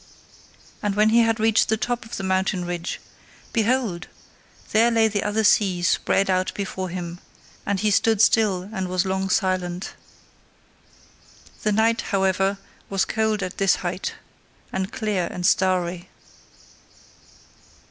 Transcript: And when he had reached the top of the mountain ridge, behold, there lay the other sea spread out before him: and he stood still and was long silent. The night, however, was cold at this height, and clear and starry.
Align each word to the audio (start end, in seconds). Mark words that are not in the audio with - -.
And 0.81 0.95
when 0.95 1.09
he 1.09 1.19
had 1.19 1.39
reached 1.39 1.69
the 1.69 1.77
top 1.77 2.05
of 2.05 2.17
the 2.17 2.23
mountain 2.23 2.65
ridge, 2.65 2.99
behold, 3.53 4.07
there 4.71 4.89
lay 4.89 5.07
the 5.07 5.21
other 5.21 5.43
sea 5.43 5.83
spread 5.83 6.27
out 6.27 6.51
before 6.55 6.89
him: 6.89 7.19
and 7.67 7.81
he 7.81 7.91
stood 7.91 8.19
still 8.19 8.67
and 8.73 8.87
was 8.87 9.05
long 9.05 9.29
silent. 9.29 9.93
The 11.61 11.71
night, 11.71 12.01
however, 12.01 12.57
was 12.89 13.05
cold 13.05 13.43
at 13.43 13.59
this 13.59 13.75
height, 13.85 14.15
and 14.73 14.91
clear 14.91 15.27
and 15.27 15.45
starry. 15.45 16.09